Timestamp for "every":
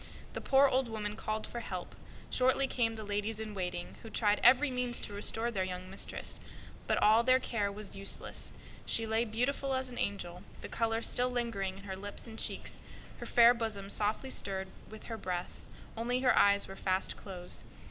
4.43-4.71